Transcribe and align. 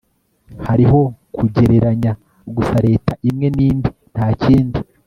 hariho 0.67 1.01
kugereranya 1.35 2.11
gusa 2.55 2.75
leta 2.87 3.11
imwe 3.29 3.47
nindi, 3.57 3.89
ntakindi 4.13 4.79